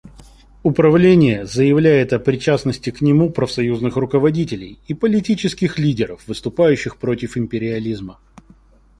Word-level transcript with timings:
Управление 0.63 1.45
заявляет 1.45 2.11
о 2.11 2.17
причастности 2.17 2.89
к 2.89 3.01
нему 3.01 3.29
профсоюзных 3.29 3.97
руководителей 3.97 4.79
и 4.87 4.95
политических 4.95 5.77
лидеров, 5.77 6.23
выступающих 6.27 6.97
против 6.97 7.37
империализма. 7.37 8.17